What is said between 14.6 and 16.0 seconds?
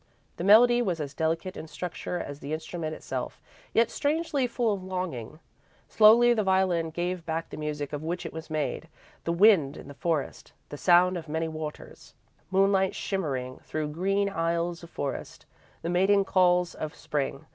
of forest, the